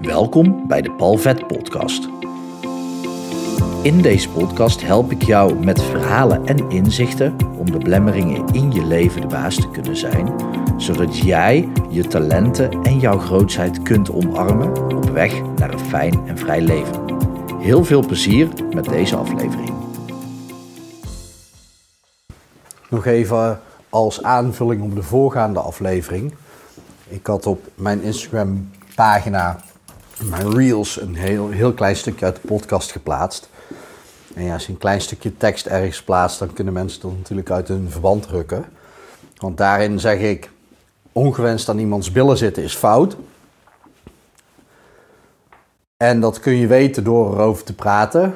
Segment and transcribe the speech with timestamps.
[0.00, 2.08] Welkom bij de Palvet Podcast.
[3.82, 8.84] In deze podcast help ik jou met verhalen en inzichten om de blemmeringen in je
[8.84, 10.34] leven de baas te kunnen zijn,
[10.76, 16.38] zodat jij je talenten en jouw grootheid kunt omarmen op weg naar een fijn en
[16.38, 17.04] vrij leven.
[17.58, 19.72] Heel veel plezier met deze aflevering.
[22.88, 26.34] Nog even als aanvulling op de voorgaande aflevering.
[27.08, 29.60] Ik had op mijn Instagram pagina,
[30.24, 33.48] mijn reels, een heel, heel klein stukje uit de podcast geplaatst.
[34.34, 37.50] En ja, als je een klein stukje tekst ergens plaatst, dan kunnen mensen dat natuurlijk
[37.50, 38.64] uit hun verband drukken.
[39.36, 40.50] Want daarin zeg ik,
[41.12, 43.16] ongewenst aan iemands billen zitten is fout.
[45.96, 48.34] En dat kun je weten door erover te praten.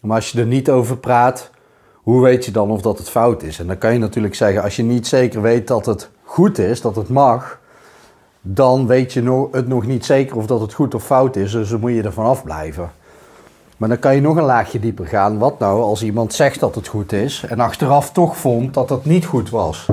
[0.00, 1.50] Maar als je er niet over praat,
[1.94, 3.58] hoe weet je dan of dat het fout is?
[3.58, 6.80] En dan kan je natuurlijk zeggen, als je niet zeker weet dat het goed is,
[6.80, 7.59] dat het mag,
[8.40, 11.52] dan weet je het nog niet zeker of dat het goed of fout is.
[11.52, 12.90] Dus dan moet je er vanaf blijven.
[13.76, 15.38] Maar dan kan je nog een laagje dieper gaan.
[15.38, 19.04] Wat nou als iemand zegt dat het goed is en achteraf toch vond dat het
[19.04, 19.88] niet goed was?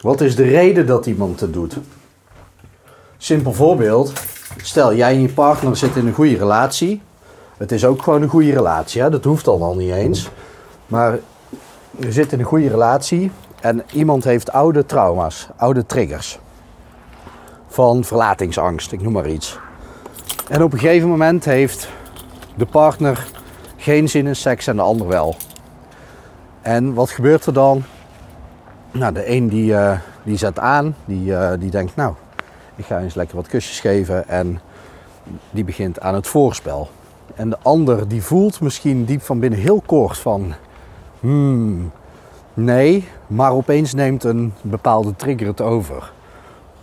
[0.00, 1.78] Wat is de reden dat iemand het doet?
[3.16, 4.12] Simpel voorbeeld.
[4.62, 7.00] Stel, jij en je partner zitten in een goede relatie.
[7.56, 10.30] Het is ook gewoon een goede relatie, dat hoeft dan al niet eens.
[10.86, 11.18] Maar
[11.96, 16.38] je zit in een goede relatie en iemand heeft oude trauma's, oude triggers.
[17.78, 19.58] Van verlatingsangst, ik noem maar iets.
[20.48, 21.88] En op een gegeven moment heeft
[22.54, 23.26] de partner
[23.76, 25.36] geen zin in seks en de ander wel.
[26.60, 27.82] En wat gebeurt er dan?
[28.90, 32.14] Nou, de een die, uh, die zet aan, die, uh, die denkt, nou,
[32.76, 34.60] ik ga eens lekker wat kusjes geven en
[35.50, 36.90] die begint aan het voorspel.
[37.34, 40.54] En de ander die voelt misschien diep van binnen heel kort van,
[41.20, 41.90] hmm,
[42.54, 46.16] nee, maar opeens neemt een bepaalde trigger het over.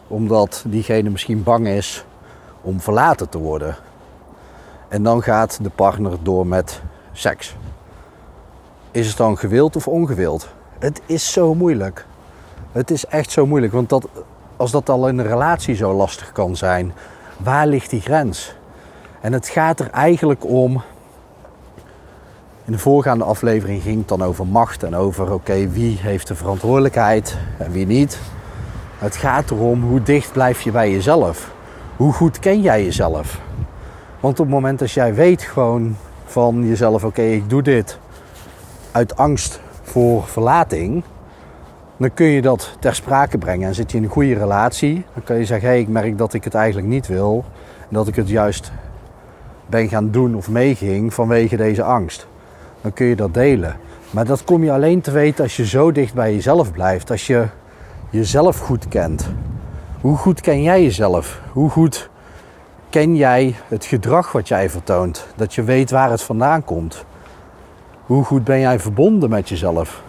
[0.07, 2.05] Omdat diegene misschien bang is
[2.61, 3.75] om verlaten te worden.
[4.87, 7.55] En dan gaat de partner door met seks.
[8.91, 10.47] Is het dan gewild of ongewild?
[10.79, 12.05] Het is zo moeilijk.
[12.71, 14.07] Het is echt zo moeilijk, want dat,
[14.57, 16.94] als dat al in een relatie zo lastig kan zijn,
[17.38, 18.55] waar ligt die grens?
[19.21, 20.81] En het gaat er eigenlijk om.
[22.65, 26.35] In de voorgaande aflevering ging het dan over macht en over oké, wie heeft de
[26.35, 28.19] verantwoordelijkheid en wie niet.
[29.05, 31.51] Het gaat erom hoe dicht blijf je bij jezelf.
[31.95, 33.39] Hoe goed ken jij jezelf?
[34.19, 35.95] Want op het moment dat jij weet gewoon
[36.25, 37.99] van jezelf, oké, ik doe dit
[38.91, 41.03] uit angst voor verlating,
[41.97, 43.67] dan kun je dat ter sprake brengen.
[43.67, 46.17] En zit je in een goede relatie, dan kan je zeggen, hé, hey, ik merk
[46.17, 47.45] dat ik het eigenlijk niet wil.
[47.79, 48.71] En dat ik het juist
[49.67, 52.27] ben gaan doen of meeging vanwege deze angst.
[52.81, 53.75] Dan kun je dat delen.
[54.09, 57.11] Maar dat kom je alleen te weten als je zo dicht bij jezelf blijft.
[57.11, 57.45] Als je
[58.15, 59.29] jezelf goed kent.
[60.01, 61.41] Hoe goed ken jij jezelf?
[61.51, 62.09] Hoe goed
[62.89, 65.25] ken jij het gedrag wat jij vertoont?
[65.35, 67.05] Dat je weet waar het vandaan komt.
[68.05, 70.03] Hoe goed ben jij verbonden met jezelf?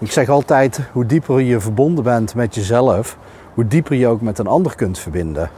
[0.00, 3.16] Ik zeg altijd, hoe dieper je verbonden bent met jezelf,
[3.54, 5.50] hoe dieper je ook met een ander kunt verbinden.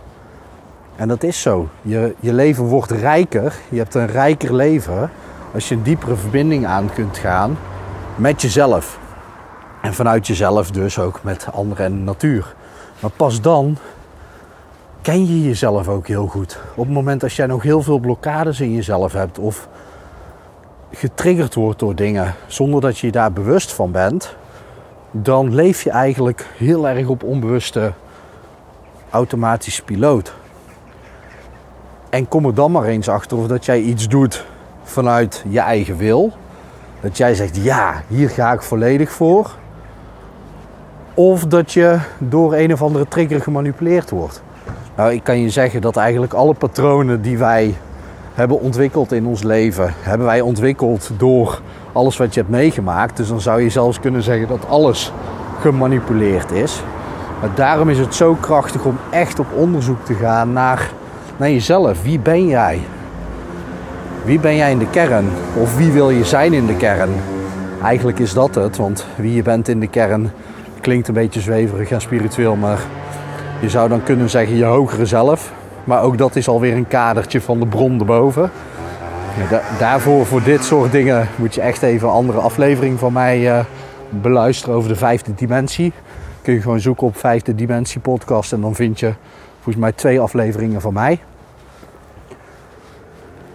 [0.96, 1.68] En dat is zo.
[1.82, 3.54] Je, je leven wordt rijker.
[3.68, 5.10] Je hebt een rijker leven
[5.54, 7.58] als je een diepere verbinding aan kunt gaan
[8.16, 8.98] met jezelf.
[9.82, 12.54] En vanuit jezelf dus ook met anderen en natuur.
[13.00, 13.76] Maar pas dan
[15.02, 16.58] ken je jezelf ook heel goed.
[16.74, 19.68] Op het moment dat jij nog heel veel blokkades in jezelf hebt of
[20.92, 24.36] getriggerd wordt door dingen zonder dat je je daar bewust van bent,
[25.10, 27.92] dan leef je eigenlijk heel erg op onbewuste
[29.10, 30.32] automatische piloot.
[32.10, 34.44] En kom er dan maar eens achter of dat jij iets doet
[34.82, 36.32] vanuit je eigen wil.
[37.00, 39.50] Dat jij zegt, ja, hier ga ik volledig voor.
[41.18, 44.42] Of dat je door een of andere trigger gemanipuleerd wordt.
[44.96, 47.74] Nou, ik kan je zeggen dat eigenlijk alle patronen die wij
[48.34, 51.60] hebben ontwikkeld in ons leven, hebben wij ontwikkeld door
[51.92, 53.16] alles wat je hebt meegemaakt.
[53.16, 55.12] Dus dan zou je zelfs kunnen zeggen dat alles
[55.60, 56.82] gemanipuleerd is.
[57.40, 60.90] Maar daarom is het zo krachtig om echt op onderzoek te gaan naar,
[61.36, 62.02] naar jezelf.
[62.02, 62.80] Wie ben jij?
[64.24, 65.28] Wie ben jij in de kern?
[65.56, 67.10] Of wie wil je zijn in de kern?
[67.82, 70.30] Eigenlijk is dat het, want wie je bent in de kern
[70.88, 72.78] klinkt een beetje zweverig en spiritueel, maar
[73.60, 75.52] je zou dan kunnen zeggen je hogere zelf.
[75.84, 78.50] Maar ook dat is alweer een kadertje van de bron erboven.
[79.78, 83.64] Daarvoor, voor dit soort dingen, moet je echt even een andere aflevering van mij uh,
[84.08, 85.92] beluisteren over de vijfde dimensie.
[86.42, 89.12] Kun je gewoon zoeken op vijfde dimensie podcast en dan vind je
[89.54, 91.18] volgens mij twee afleveringen van mij.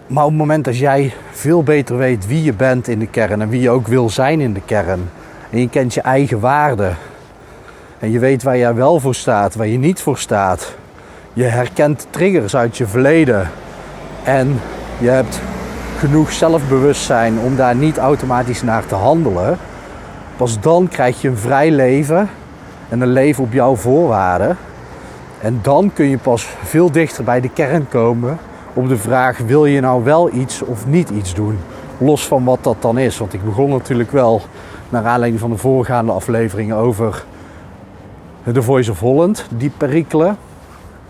[0.06, 3.40] Maar op het moment dat jij veel beter weet wie je bent in de kern
[3.40, 5.10] en wie je ook wil zijn in de kern.
[5.50, 6.92] En je kent je eigen waarde.
[7.98, 10.74] En je weet waar jij wel voor staat, waar je niet voor staat.
[11.32, 13.50] Je herkent triggers uit je verleden
[14.24, 14.60] en
[14.98, 15.40] je hebt
[15.98, 19.58] genoeg zelfbewustzijn om daar niet automatisch naar te handelen,
[20.36, 22.30] pas dan krijg je een vrij leven
[22.88, 24.56] en een leven op jouw voorwaarden.
[25.40, 28.38] En dan kun je pas veel dichter bij de kern komen
[28.74, 31.58] op de vraag: wil je nou wel iets of niet iets doen?
[31.98, 33.18] Los van wat dat dan is.
[33.18, 34.42] Want ik begon natuurlijk wel
[34.88, 37.24] naar aanleiding van de voorgaande afleveringen over
[38.52, 40.36] de Voice of Holland, die perikelen.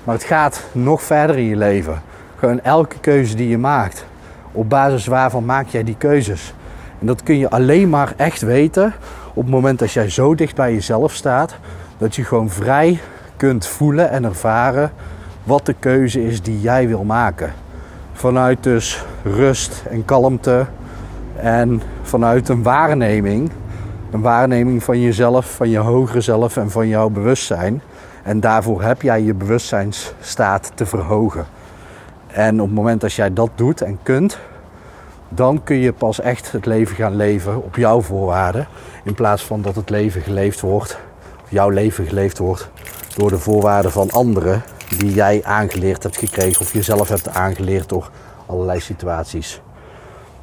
[0.04, 2.02] Maar het gaat nog verder in je leven.
[2.36, 4.06] Gewoon elke keuze die je maakt.
[4.52, 6.54] Op basis waarvan maak jij die keuzes?
[7.00, 8.94] En dat kun je alleen maar echt weten
[9.34, 11.56] op het moment dat jij zo dicht bij jezelf staat.
[11.98, 12.98] Dat je gewoon vrij
[13.36, 14.92] kunt voelen en ervaren
[15.44, 17.52] wat de keuze is die jij wil maken.
[18.12, 20.66] Vanuit dus rust en kalmte
[21.36, 23.50] en vanuit een waarneming.
[24.14, 27.82] Een waarneming van jezelf, van je hogere zelf en van jouw bewustzijn.
[28.22, 31.46] En daarvoor heb jij je bewustzijnsstaat te verhogen.
[32.26, 34.38] En op het moment dat jij dat doet en kunt,
[35.28, 38.66] dan kun je pas echt het leven gaan leven op jouw voorwaarden.
[39.04, 40.98] In plaats van dat het leven geleefd wordt,
[41.42, 42.70] of jouw leven geleefd wordt
[43.16, 44.62] door de voorwaarden van anderen
[44.98, 48.10] die jij aangeleerd hebt gekregen of jezelf hebt aangeleerd door
[48.46, 49.60] allerlei situaties.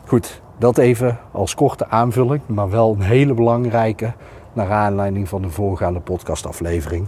[0.06, 4.14] Goed, dat even als korte aanvulling, maar wel een hele belangrijke
[4.54, 7.08] naar aanleiding van de voorgaande podcastaflevering.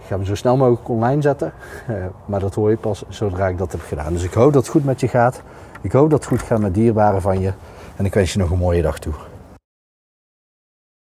[0.00, 1.52] Ik ga hem zo snel mogelijk online zetten,
[1.86, 1.94] eh,
[2.24, 4.12] maar dat hoor je pas zodra ik dat heb gedaan.
[4.12, 5.42] Dus ik hoop dat het goed met je gaat.
[5.80, 7.52] Ik hoop dat het goed gaat met dierbaren van je
[7.96, 9.14] en ik wens je nog een mooie dag toe.